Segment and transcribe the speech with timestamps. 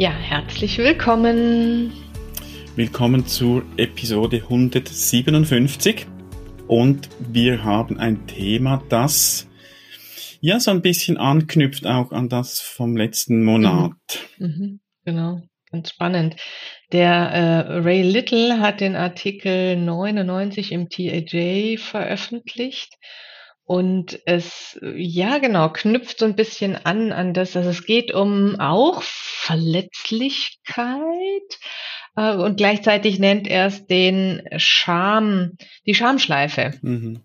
[0.00, 1.92] Ja, herzlich willkommen.
[2.74, 6.06] Willkommen zur Episode 157
[6.66, 9.46] und wir haben ein Thema, das
[10.40, 13.92] ja so ein bisschen anknüpft auch an das vom letzten Monat.
[14.38, 14.46] Mhm.
[14.46, 16.36] Mhm, genau, ganz spannend.
[16.92, 22.94] Der äh, Ray Little hat den Artikel 99 im TAJ veröffentlicht.
[23.70, 28.58] Und es, ja genau, knüpft so ein bisschen an an das, also es geht um
[28.58, 30.90] auch Verletzlichkeit
[32.16, 35.52] äh, und gleichzeitig nennt er es den Scham,
[35.86, 36.72] die Schamschleife.
[36.82, 37.20] Mhm.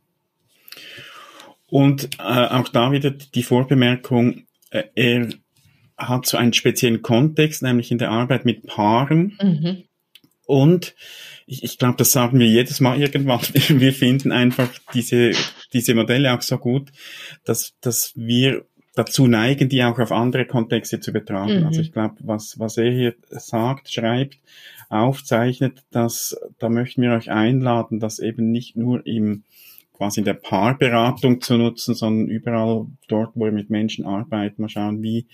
[1.66, 5.30] Und äh, auch da wieder die Vorbemerkung, äh, er
[5.98, 9.36] hat so einen speziellen Kontext, nämlich in der Arbeit mit Paaren.
[9.42, 9.86] Mhm.
[10.46, 10.94] Und
[11.48, 13.42] ich, ich glaube, das sagen wir jedes Mal irgendwann.
[13.42, 15.32] Wir finden einfach diese,
[15.76, 16.92] diese Modelle auch so gut,
[17.44, 21.60] dass, dass wir dazu neigen, die auch auf andere Kontexte zu betrachten.
[21.60, 21.68] Mhm.
[21.68, 24.40] Also ich glaube, was, was er hier sagt, schreibt,
[24.90, 29.44] aufzeichnet, dass da möchten wir euch einladen, dass eben nicht nur im
[29.94, 34.70] quasi in der Paarberatung zu nutzen, sondern überall dort, wo wir mit Menschen arbeiten, mal
[34.70, 35.26] schauen, wie,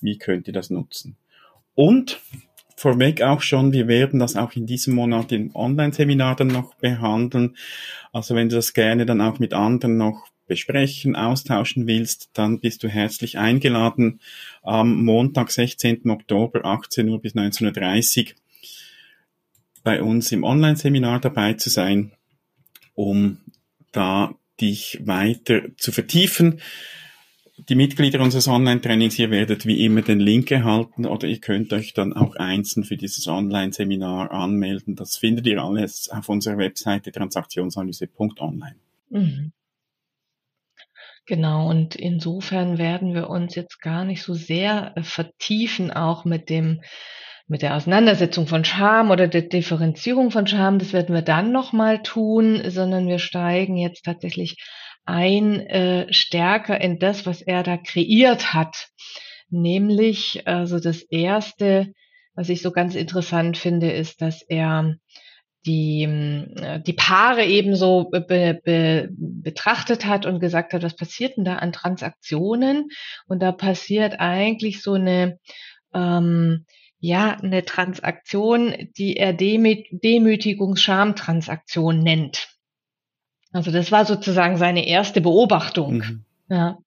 [0.00, 1.16] wie könnt ihr das nutzen.
[1.74, 2.20] Und
[2.80, 7.54] vorweg auch schon, wir werden das auch in diesem Monat im Online-Seminar dann noch behandeln.
[8.10, 12.82] Also wenn du das gerne dann auch mit anderen noch besprechen, austauschen willst, dann bist
[12.82, 14.20] du herzlich eingeladen,
[14.62, 16.08] am Montag, 16.
[16.08, 18.34] Oktober, 18 Uhr bis 19.30 Uhr
[19.82, 22.12] bei uns im Online-Seminar dabei zu sein,
[22.94, 23.40] um
[23.92, 26.62] da dich weiter zu vertiefen.
[27.68, 31.92] Die Mitglieder unseres Online-Trainings, ihr werdet wie immer den Link erhalten oder ihr könnt euch
[31.92, 34.96] dann auch einzeln für dieses Online-Seminar anmelden.
[34.96, 38.76] Das findet ihr alles auf unserer Webseite transaktionsanalyse.online.
[39.10, 39.52] Mhm.
[41.26, 46.50] Genau, und insofern werden wir uns jetzt gar nicht so sehr äh, vertiefen, auch mit
[46.50, 46.80] dem
[47.46, 52.00] mit der Auseinandersetzung von Scham oder der Differenzierung von Scham, das werden wir dann nochmal
[52.00, 54.56] tun, sondern wir steigen jetzt tatsächlich
[55.04, 58.88] ein äh, stärker in das, was er da kreiert hat.
[59.48, 61.92] Nämlich, also das erste,
[62.34, 64.94] was ich so ganz interessant finde, ist, dass er
[65.66, 71.44] die, äh, die Paare ebenso be, be, betrachtet hat und gesagt hat, was passiert denn
[71.44, 72.88] da an Transaktionen?
[73.26, 75.38] Und da passiert eigentlich so eine
[75.92, 76.64] ähm,
[77.00, 82.48] ja, eine Transaktion, die er Demü Demütigungs-Scham-Transaktion nennt.
[83.52, 85.94] Also das war sozusagen seine erste Beobachtung.
[85.94, 86.24] Mhm.
[86.48, 86.78] Ja.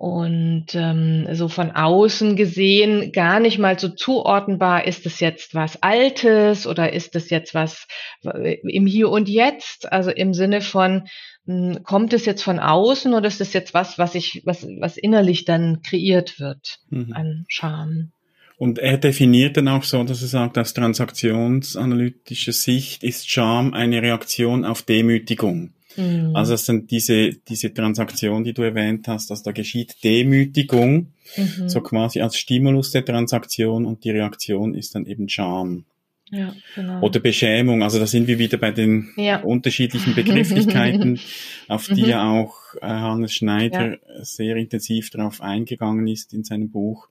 [0.00, 5.82] Und ähm, so von außen gesehen gar nicht mal so zuordnenbar, ist es jetzt was
[5.82, 7.86] Altes oder ist es jetzt was
[8.24, 9.92] äh, im Hier und Jetzt?
[9.92, 11.06] Also im Sinne von,
[11.44, 14.96] hm, kommt es jetzt von außen oder ist es jetzt was, was ich, was, was
[14.96, 17.12] innerlich dann kreiert wird mhm.
[17.12, 18.12] an Scham?
[18.60, 24.02] Und er definiert dann auch so, dass er sagt, aus transaktionsanalytischer Sicht ist Scham eine
[24.02, 25.70] Reaktion auf Demütigung.
[25.96, 26.36] Mhm.
[26.36, 31.70] Also es sind diese, diese Transaktion, die du erwähnt hast, dass da geschieht Demütigung, mhm.
[31.70, 35.86] so quasi als Stimulus der Transaktion und die Reaktion ist dann eben Scham.
[36.30, 37.00] Ja, genau.
[37.00, 39.40] Oder Beschämung, also da sind wir wieder bei den ja.
[39.40, 41.18] unterschiedlichen Begrifflichkeiten,
[41.68, 42.08] auf die mhm.
[42.10, 43.98] ja auch äh, Hannes Schneider ja.
[44.22, 47.08] sehr intensiv darauf eingegangen ist in seinem Buch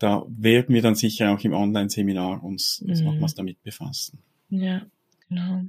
[0.00, 3.06] da werden wir dann sicher auch im Online-Seminar uns, uns mhm.
[3.06, 4.22] nochmals damit befassen.
[4.48, 4.82] Ja,
[5.28, 5.62] genau.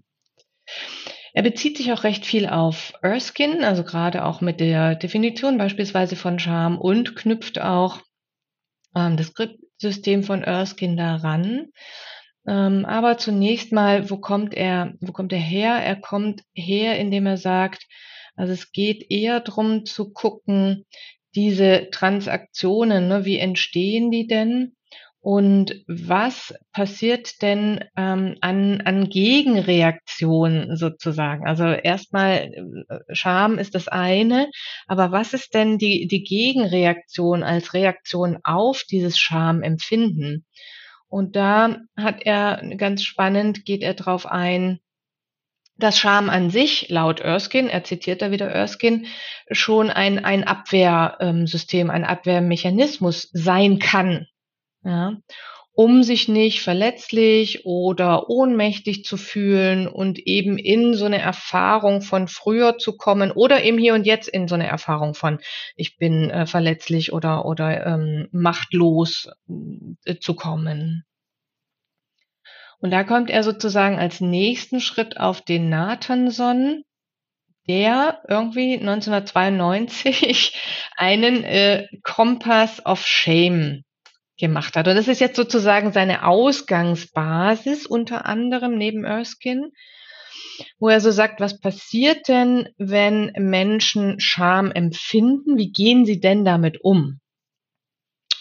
[1.34, 6.16] Er bezieht sich auch recht viel auf Erskine, also gerade auch mit der Definition beispielsweise
[6.16, 8.02] von Charme und knüpft auch
[8.96, 11.68] ähm, das Skriptsystem von Erskine daran.
[12.48, 15.74] Ähm, aber zunächst mal, wo kommt er, wo kommt er her?
[15.74, 17.86] Er kommt her, indem er sagt,
[18.36, 20.86] also es geht eher darum zu gucken,
[21.36, 24.74] diese Transaktionen, ne, wie entstehen die denn?
[25.24, 31.46] Und was passiert denn ähm, an, an Gegenreaktionen sozusagen?
[31.48, 32.52] Also erstmal
[32.90, 34.50] äh, Scham ist das eine,
[34.88, 40.48] aber was ist denn die, die Gegenreaktion als Reaktion auf dieses Schamempfinden?
[41.08, 44.80] Und da hat er ganz spannend, geht er drauf ein,
[45.84, 49.04] dass Scham an sich, laut Erskine, er zitiert da wieder Erskine,
[49.52, 54.28] schon ein, ein Abwehrsystem, ein Abwehrmechanismus sein kann.
[54.84, 55.18] Ja
[55.74, 62.28] um sich nicht verletzlich oder ohnmächtig zu fühlen und eben in so eine Erfahrung von
[62.28, 65.40] früher zu kommen oder eben hier und jetzt in so eine Erfahrung von
[65.76, 69.30] ich bin äh, verletzlich oder oder ähm, machtlos
[70.06, 71.06] äh, zu kommen.
[72.82, 76.84] Und da kommt er sozusagen als nächsten Schritt auf den Nathanson,
[77.68, 80.60] der irgendwie 1992
[80.98, 83.84] einen äh, Kompass of Shame
[84.40, 84.88] gemacht hat.
[84.88, 89.70] Und das ist jetzt sozusagen seine Ausgangsbasis unter anderem neben Erskine,
[90.80, 95.58] wo er so sagt, was passiert denn, wenn Menschen Scham empfinden?
[95.58, 97.20] Wie gehen sie denn damit um?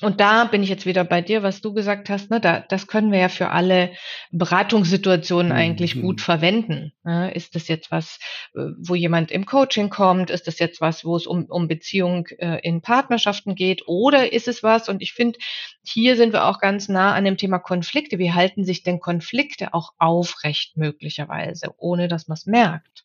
[0.03, 2.31] Und da bin ich jetzt wieder bei dir, was du gesagt hast.
[2.31, 3.93] Ne, da, das können wir ja für alle
[4.31, 6.03] Beratungssituationen eigentlich mhm.
[6.03, 6.93] gut verwenden.
[7.05, 7.33] Ne?
[7.35, 8.19] Ist das jetzt was,
[8.55, 10.31] äh, wo jemand im Coaching kommt?
[10.31, 13.87] Ist das jetzt was, wo es um, um Beziehung äh, in Partnerschaften geht?
[13.87, 14.89] Oder ist es was?
[14.89, 15.39] Und ich finde,
[15.85, 18.19] hier sind wir auch ganz nah an dem Thema Konflikte.
[18.19, 23.05] Wie halten sich denn Konflikte auch aufrecht möglicherweise, ohne dass man es merkt?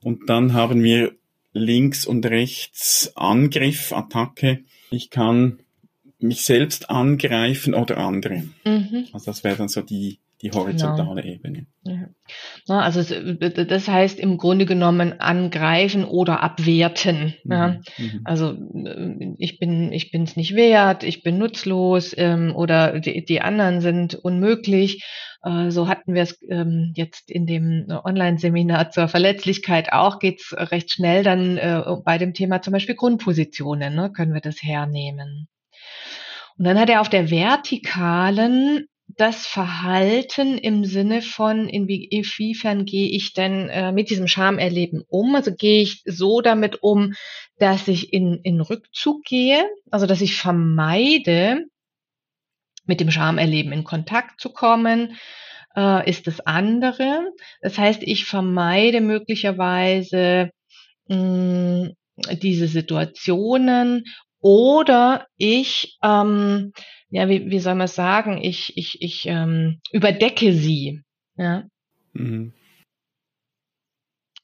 [0.00, 1.18] Und dann haben wir
[1.58, 4.64] links und rechts Angriff, Attacke.
[4.90, 5.60] Ich kann
[6.18, 8.48] mich selbst angreifen oder andere.
[8.64, 9.06] Mhm.
[9.12, 11.34] Also das wäre dann so die, die horizontale genau.
[11.34, 11.66] Ebene.
[11.84, 12.80] Ja.
[12.80, 17.34] Also das heißt im Grunde genommen angreifen oder abwerten.
[17.44, 17.52] Mhm.
[17.52, 17.80] Ja.
[17.98, 18.20] Mhm.
[18.24, 23.24] Also äh, ich bin ich bin es nicht wert, ich bin nutzlos ähm, oder die,
[23.24, 25.04] die anderen sind unmöglich.
[25.42, 30.20] Äh, so hatten wir es ähm, jetzt in dem Online-Seminar zur Verletzlichkeit auch.
[30.20, 33.94] Geht's recht schnell dann äh, bei dem Thema zum Beispiel Grundpositionen.
[33.94, 35.48] Ne, können wir das hernehmen?
[36.58, 38.86] Und dann hat er auf der vertikalen
[39.18, 45.34] das Verhalten im Sinne von, inwiefern gehe ich denn äh, mit diesem Schamerleben um?
[45.34, 47.14] Also gehe ich so damit um,
[47.58, 51.66] dass ich in, in Rückzug gehe, also dass ich vermeide,
[52.86, 55.16] mit dem Schamerleben in Kontakt zu kommen,
[55.76, 57.32] äh, ist das andere.
[57.60, 60.50] Das heißt, ich vermeide möglicherweise
[61.08, 61.94] mh, hm,
[62.40, 64.04] diese Situationen
[64.40, 66.72] oder ich ähm,
[67.10, 71.02] ja, wie, wie soll man sagen, ich, ich, ich ähm, überdecke sie.
[71.36, 71.64] Ja.
[72.12, 72.52] Mhm.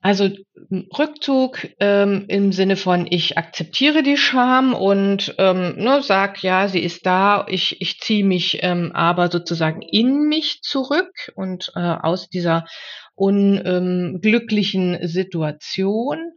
[0.01, 0.29] Also
[0.71, 6.81] Rückzug ähm, im Sinne von, ich akzeptiere die Scham und ähm, ne, sag, ja, sie
[6.81, 12.29] ist da, ich, ich ziehe mich ähm, aber sozusagen in mich zurück und äh, aus
[12.29, 12.67] dieser
[13.15, 16.33] unglücklichen Situation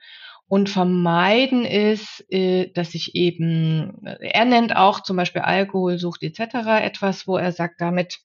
[0.47, 6.81] und vermeiden ist, äh, dass ich eben, er nennt auch zum Beispiel Alkoholsucht etc.
[6.81, 8.19] etwas, wo er sagt, damit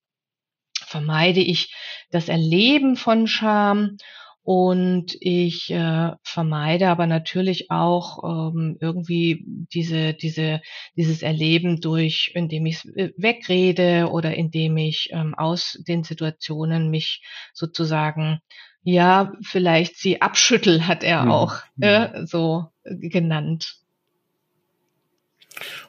[0.87, 1.75] vermeide ich
[2.11, 3.97] das Erleben von Scham
[4.45, 10.61] und ich äh, vermeide aber natürlich auch ähm, irgendwie diese, diese,
[10.97, 17.23] dieses Erleben durch, indem ich äh, wegrede oder indem ich ähm, aus den Situationen mich
[17.53, 18.41] sozusagen
[18.83, 21.31] ja, vielleicht sie abschüttel, hat er mhm.
[21.31, 23.77] auch äh, so genannt.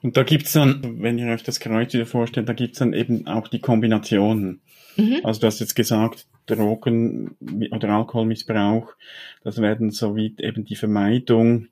[0.01, 3.27] Und da gibt's dann, wenn ihr euch das Kreuz wieder vorstellt, da gibt's dann eben
[3.27, 4.61] auch die Kombinationen.
[4.97, 5.21] Mhm.
[5.23, 7.35] Also du hast jetzt gesagt, Drogen
[7.71, 8.93] oder Alkoholmissbrauch,
[9.43, 11.67] das werden so wie eben die Vermeidung,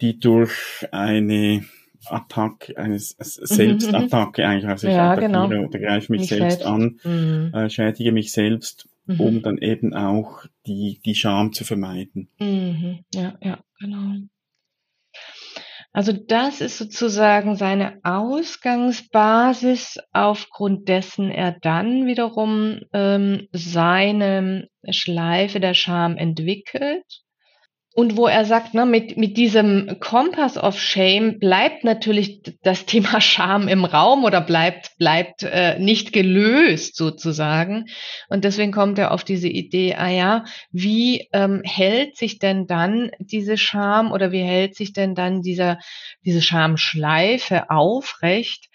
[0.00, 1.64] die durch eine
[2.06, 2.98] Attacke, eine mhm.
[2.98, 5.68] Selbstattacke eigentlich, also ich ja, attackiere genau.
[5.68, 7.54] oder greife mich, mich selbst, selbst, an, mhm.
[7.54, 9.20] äh, schädige mich selbst mhm.
[9.20, 12.28] um dann eben auch die, die Scham zu vermeiden.
[12.38, 13.04] Mhm.
[13.14, 14.16] Ja, ja, genau.
[15.94, 25.74] Also das ist sozusagen seine Ausgangsbasis, aufgrund dessen er dann wiederum ähm, seine Schleife der
[25.74, 27.21] Scham entwickelt
[27.94, 33.20] und wo er sagt, ne, mit, mit diesem Compass of Shame bleibt natürlich das Thema
[33.20, 37.86] Scham im Raum oder bleibt, bleibt äh, nicht gelöst sozusagen.
[38.28, 43.10] Und deswegen kommt er auf diese Idee, ah ja, wie ähm, hält sich denn dann
[43.18, 45.78] diese Scham oder wie hält sich denn dann dieser,
[46.24, 48.70] diese Schamschleife aufrecht,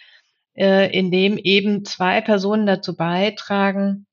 [0.55, 4.05] äh, indem eben zwei Personen dazu beitragen,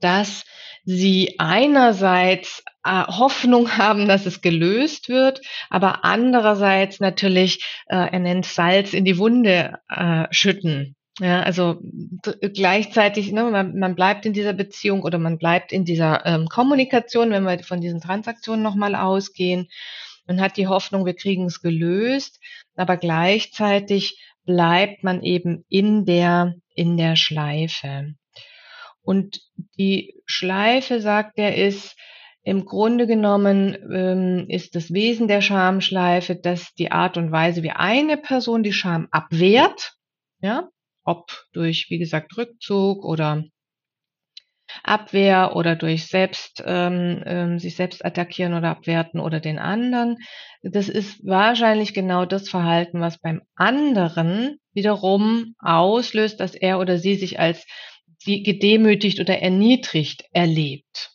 [0.00, 0.44] dass
[0.84, 8.46] sie einerseits äh, Hoffnung haben, dass es gelöst wird, aber andererseits natürlich, äh, er nennt
[8.46, 10.96] Salz in die Wunde äh, schütten.
[11.20, 11.78] Ja, also
[12.54, 17.30] gleichzeitig, ne, man, man bleibt in dieser Beziehung oder man bleibt in dieser ähm, Kommunikation,
[17.30, 19.68] wenn wir von diesen Transaktionen nochmal ausgehen.
[20.26, 22.40] Man hat die Hoffnung, wir kriegen es gelöst,
[22.76, 28.14] aber gleichzeitig bleibt man eben in der, in der Schleife.
[29.02, 29.40] Und
[29.78, 31.96] die Schleife, sagt er, ist
[32.44, 37.70] im Grunde genommen ähm, ist das Wesen der Schamschleife, dass die Art und Weise, wie
[37.70, 39.92] eine Person die Scham abwehrt,
[40.40, 40.68] ja,
[41.04, 43.44] ob durch, wie gesagt, Rückzug oder
[44.82, 50.16] Abwehr oder durch selbst ähm, ähm, sich selbst attackieren oder abwerten oder den anderen.
[50.62, 57.16] Das ist wahrscheinlich genau das Verhalten, was beim anderen wiederum auslöst, dass er oder sie
[57.16, 57.66] sich als
[58.24, 61.10] gedemütigt oder erniedrigt erlebt.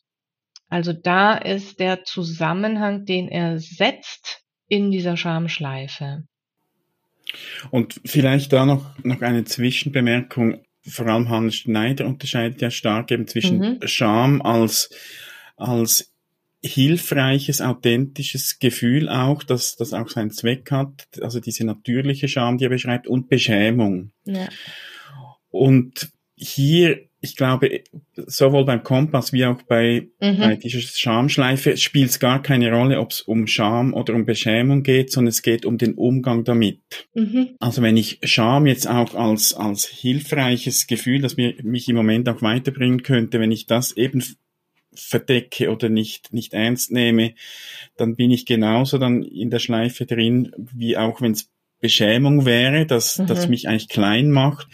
[0.70, 6.24] Also da ist der Zusammenhang, den er setzt in dieser Schamschleife.
[7.72, 10.62] Und vielleicht da noch, noch eine Zwischenbemerkung.
[10.82, 13.80] Vor allem Hans Schneider unterscheidet ja stark eben zwischen mhm.
[13.88, 14.90] Scham als,
[15.56, 16.14] als
[16.62, 22.66] hilfreiches, authentisches Gefühl auch, dass das auch seinen Zweck hat, also diese natürliche Scham, die
[22.66, 24.12] er beschreibt, und Beschämung.
[24.26, 24.48] Ja.
[25.50, 27.84] Und hier ich glaube,
[28.16, 30.38] sowohl beim Kompass wie auch bei, mhm.
[30.38, 34.84] bei dieser Schamschleife spielt es gar keine Rolle, ob es um Scham oder um Beschämung
[34.84, 36.80] geht, sondern es geht um den Umgang damit.
[37.16, 37.56] Mhm.
[37.60, 42.30] Also wenn ich Scham jetzt auch als, als hilfreiches Gefühl, das mir, mich im Moment
[42.30, 44.24] auch weiterbringen könnte, wenn ich das eben
[44.94, 47.34] verdecke oder nicht, nicht ernst nehme,
[47.98, 51.50] dann bin ich genauso dann in der Schleife drin, wie auch wenn es
[51.80, 53.28] Beschämung wäre, dass, mhm.
[53.28, 54.68] das mich eigentlich klein macht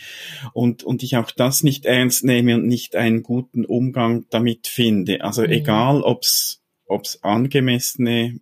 [0.54, 5.24] und, und ich auch das nicht ernst nehme und nicht einen guten Umgang damit finde.
[5.24, 5.52] Also mhm.
[5.52, 8.40] egal, ob's ob's angemessene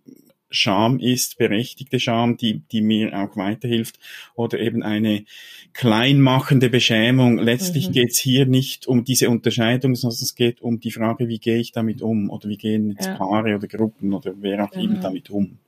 [0.54, 3.98] Scham ist, berechtigte Scham, die, die mir auch weiterhilft,
[4.34, 5.24] oder eben eine
[5.72, 7.38] kleinmachende Beschämung.
[7.38, 7.92] Letztlich mhm.
[7.92, 11.72] geht's hier nicht um diese Unterscheidung, sondern es geht um die Frage, wie gehe ich
[11.72, 13.16] damit um oder wie gehen jetzt ja.
[13.16, 15.58] Paare oder Gruppen oder wer auch immer damit um.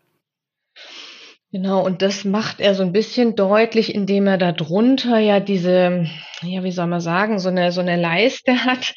[1.54, 6.04] Genau, und das macht er so ein bisschen deutlich, indem er da drunter ja diese,
[6.42, 8.92] ja, wie soll man sagen, so eine, so eine Leiste hat,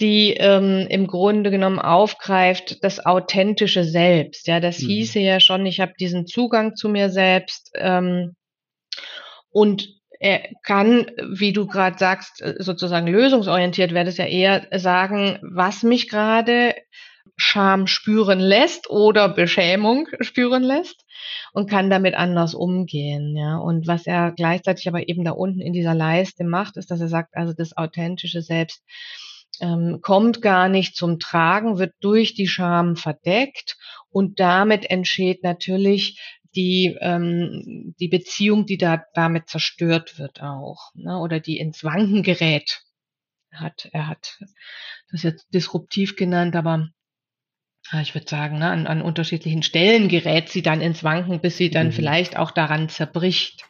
[0.00, 4.48] die ähm, im Grunde genommen aufgreift das authentische Selbst.
[4.48, 4.86] Ja, das mhm.
[4.88, 8.34] hieße ja schon, ich habe diesen Zugang zu mir selbst ähm,
[9.50, 15.84] und er kann, wie du gerade sagst, sozusagen lösungsorientiert wäre das ja eher sagen, was
[15.84, 16.74] mich gerade
[17.36, 21.04] Scham spüren lässt oder Beschämung spüren lässt
[21.52, 23.56] und kann damit anders umgehen, ja.
[23.56, 27.08] Und was er gleichzeitig aber eben da unten in dieser Leiste macht, ist, dass er
[27.08, 28.82] sagt, also das authentische Selbst
[29.60, 33.76] ähm, kommt gar nicht zum Tragen, wird durch die Scham verdeckt
[34.10, 36.20] und damit entsteht natürlich
[36.54, 42.22] die, ähm, die Beziehung, die da damit zerstört wird auch, ne, oder die ins Wanken
[42.22, 42.82] gerät.
[43.52, 44.38] Hat, er hat
[45.10, 46.88] das jetzt disruptiv genannt, aber
[48.00, 51.70] ich würde sagen, ne, an, an unterschiedlichen Stellen gerät sie dann ins Wanken, bis sie
[51.70, 51.92] dann mhm.
[51.92, 53.64] vielleicht auch daran zerbricht.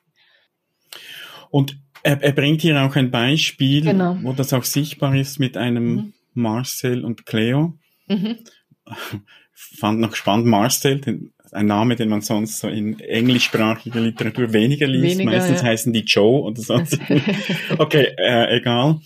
[1.50, 4.18] Und er, er bringt hier auch ein Beispiel, genau.
[4.22, 6.12] wo das auch sichtbar ist mit einem mhm.
[6.34, 7.78] Marcel und Cleo.
[8.08, 8.38] Mhm.
[9.54, 14.86] Fand noch spannend, Marcel, den, ein Name, den man sonst so in englischsprachiger Literatur weniger
[14.86, 15.18] liest.
[15.18, 15.68] Weniger, Meistens ja.
[15.68, 16.98] heißen die Joe oder sonst.
[17.78, 19.00] okay, äh, egal.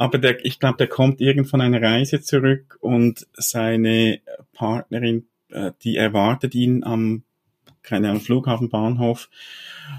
[0.00, 4.20] Aber der, ich glaube, der kommt irgend von einer Reise zurück und seine
[4.54, 7.22] Partnerin, äh, die erwartet ihn am
[7.82, 9.28] keine Ahnung, Flughafen, Bahnhof.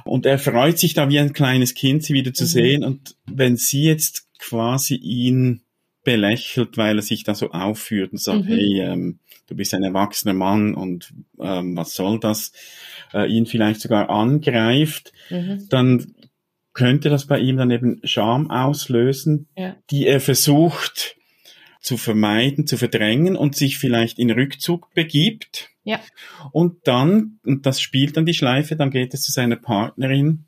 [0.03, 2.47] Und er freut sich da wie ein kleines Kind, sie wieder zu mhm.
[2.47, 2.83] sehen.
[2.83, 5.61] Und wenn sie jetzt quasi ihn
[6.03, 8.47] belächelt, weil er sich da so aufführt und sagt, mhm.
[8.47, 12.53] hey, ähm, du bist ein erwachsener Mann und ähm, was soll das,
[13.13, 15.67] äh, ihn vielleicht sogar angreift, mhm.
[15.69, 16.15] dann
[16.73, 19.75] könnte das bei ihm dann eben Scham auslösen, ja.
[19.89, 21.17] die er versucht
[21.81, 25.69] zu vermeiden, zu verdrängen und sich vielleicht in Rückzug begibt.
[25.83, 25.99] Ja.
[26.51, 30.45] Und dann, und das spielt dann die Schleife, dann geht es zu seiner Partnerin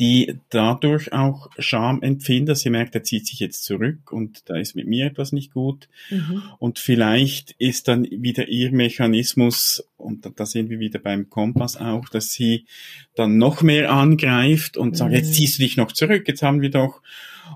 [0.00, 2.56] die dadurch auch Scham empfindet.
[2.56, 5.88] Sie merkt, er zieht sich jetzt zurück und da ist mit mir etwas nicht gut.
[6.10, 6.42] Mhm.
[6.58, 12.08] Und vielleicht ist dann wieder ihr Mechanismus, und da sind wir wieder beim Kompass auch,
[12.08, 12.64] dass sie
[13.14, 15.34] dann noch mehr angreift und sagt, jetzt mhm.
[15.34, 17.02] ziehst du dich noch zurück, jetzt haben wir doch,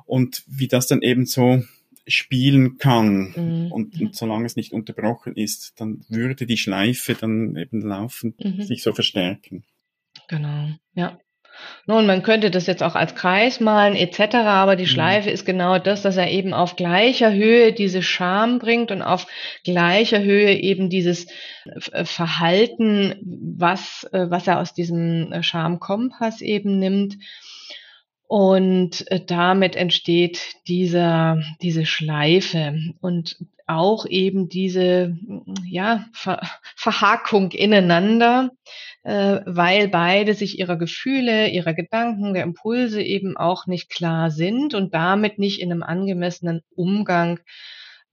[0.04, 1.62] und wie das dann eben so
[2.06, 3.72] spielen kann mhm.
[3.72, 8.62] und, und solange es nicht unterbrochen ist, dann würde die Schleife dann eben laufend mhm.
[8.62, 9.64] sich so verstärken.
[10.28, 11.18] Genau, ja.
[11.86, 14.88] Nun, man könnte das jetzt auch als Kreis malen etc., aber die mhm.
[14.88, 19.26] Schleife ist genau das, dass er eben auf gleicher Höhe diese Scham bringt und auf
[19.64, 21.26] gleicher Höhe eben dieses
[21.92, 27.16] äh, Verhalten, was, äh, was er aus diesem äh, Schamkompass eben nimmt.
[28.28, 33.36] Und damit entsteht dieser, diese Schleife und
[33.66, 35.16] auch eben diese,
[35.64, 36.40] ja, Ver
[36.76, 38.50] Verhakung ineinander,
[39.02, 44.74] äh, weil beide sich ihrer Gefühle, ihrer Gedanken, der Impulse eben auch nicht klar sind
[44.74, 47.40] und damit nicht in einem angemessenen Umgang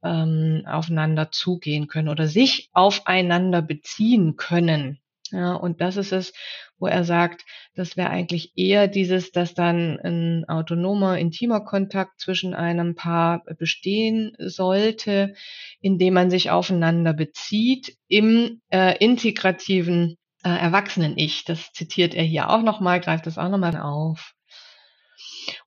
[0.04, 5.00] ähm, aufeinander zugehen können oder sich aufeinander beziehen können.
[5.34, 6.32] Ja, und das ist es,
[6.78, 12.54] wo er sagt, das wäre eigentlich eher dieses, dass dann ein autonomer, intimer Kontakt zwischen
[12.54, 15.34] einem Paar bestehen sollte,
[15.82, 21.46] indem man sich aufeinander bezieht im äh, integrativen äh, Erwachsenen-Ich.
[21.46, 24.34] Das zitiert er hier auch nochmal, greift das auch nochmal auf.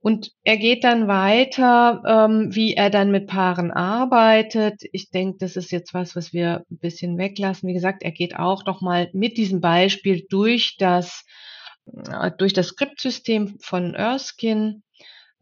[0.01, 4.83] Und er geht dann weiter, ähm, wie er dann mit Paaren arbeitet.
[4.93, 7.69] Ich denke, das ist jetzt was, was wir ein bisschen weglassen.
[7.69, 11.25] Wie gesagt, er geht auch nochmal mit diesem Beispiel durch das,
[12.11, 14.83] äh, durch das Skriptsystem von Erskine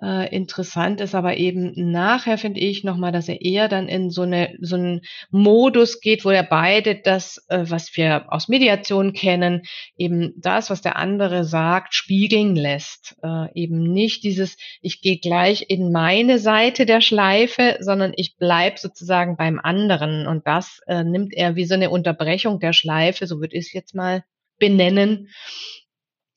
[0.02, 4.22] äh, interessant ist aber eben nachher, finde ich, nochmal, dass er eher dann in so,
[4.22, 9.62] eine, so einen Modus geht, wo er beide das, äh, was wir aus Mediation kennen,
[9.96, 13.16] eben das, was der andere sagt, spiegeln lässt.
[13.22, 18.78] Äh, eben nicht dieses, ich gehe gleich in meine Seite der Schleife, sondern ich bleib
[18.80, 20.26] sozusagen beim anderen.
[20.26, 23.72] Und das äh, nimmt er wie so eine Unterbrechung der Schleife, so würde ich es
[23.72, 24.24] jetzt mal
[24.58, 25.28] benennen,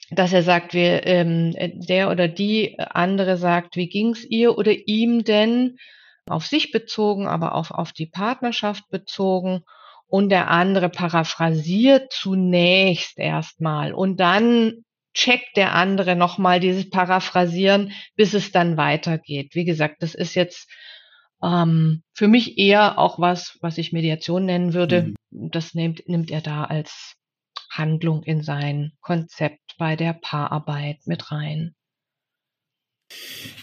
[0.10, 1.54] dass er sagt, wir, ähm,
[1.88, 5.78] der oder die andere sagt, wie ging's ihr oder ihm denn,
[6.30, 9.64] auf sich bezogen, aber auch auf die Partnerschaft bezogen.
[10.10, 18.34] Und der andere paraphrasiert zunächst erstmal und dann checkt der andere nochmal dieses Paraphrasieren, bis
[18.34, 19.54] es dann weitergeht.
[19.54, 20.70] Wie gesagt, das ist jetzt
[21.44, 25.14] ähm, für mich eher auch was, was ich Mediation nennen würde.
[25.32, 25.50] Mhm.
[25.50, 27.16] Das nimmt, nimmt er da als
[27.70, 31.76] Handlung in sein Konzept bei der Paararbeit mit rein.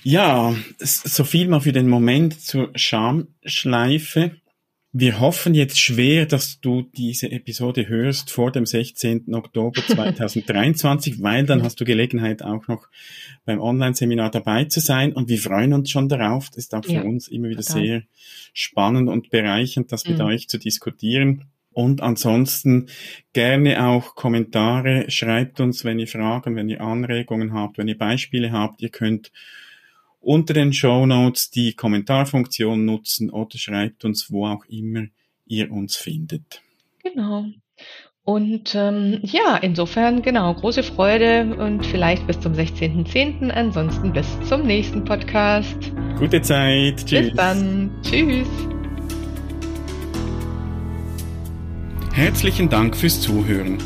[0.03, 4.37] Ja, so viel mal für den Moment zur Schamschleife.
[4.97, 9.35] Wir hoffen jetzt schwer, dass du diese Episode hörst vor dem 16.
[9.35, 12.87] Oktober 2023, weil dann hast du Gelegenheit auch noch
[13.45, 16.49] beim Online-Seminar dabei zu sein und wir freuen uns schon darauf.
[16.51, 17.83] Das ist auch für ja, uns immer wieder total.
[17.83, 18.03] sehr
[18.53, 20.27] spannend und bereichernd, das mit mhm.
[20.27, 21.47] euch zu diskutieren.
[21.75, 22.89] Und ansonsten
[23.33, 25.11] gerne auch Kommentare.
[25.11, 28.81] Schreibt uns, wenn ihr Fragen, wenn ihr Anregungen habt, wenn ihr Beispiele habt.
[28.81, 29.33] Ihr könnt
[30.21, 35.07] unter den Show Notes die Kommentarfunktion nutzen oder schreibt uns, wo auch immer
[35.47, 36.63] ihr uns findet.
[37.03, 37.47] Genau.
[38.25, 43.51] Und ähm, ja, insofern genau, große Freude und vielleicht bis zum 16.10.
[43.51, 45.77] Ansonsten bis zum nächsten Podcast.
[46.19, 47.05] Gute Zeit.
[47.05, 47.29] Tschüss.
[47.29, 47.91] Bis dann.
[48.03, 48.49] Tschüss.
[52.14, 53.79] Herzlichen Dank fürs Zuhören.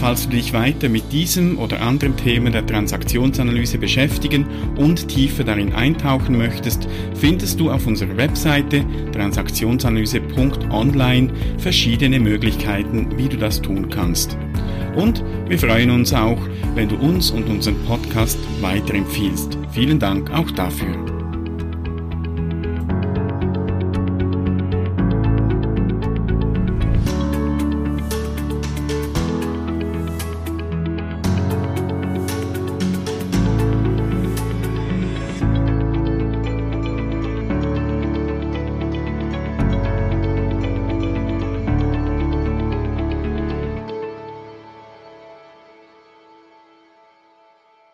[0.00, 5.74] Falls du dich weiter mit diesem oder anderen Themen der Transaktionsanalyse beschäftigen und tiefer darin
[5.74, 14.38] eintauchen möchtest, findest du auf unserer Webseite transaktionsanalyse.online verschiedene Möglichkeiten, wie du das tun kannst.
[14.94, 16.40] Und wir freuen uns auch,
[16.74, 19.58] wenn du uns und unseren Podcast weiterempfiehlst.
[19.72, 21.15] Vielen Dank auch dafür.